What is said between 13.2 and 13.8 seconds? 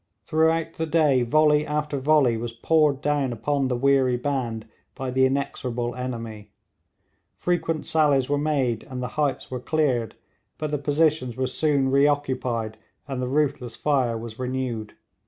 the ruthless